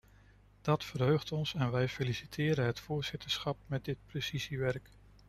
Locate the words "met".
3.67-3.85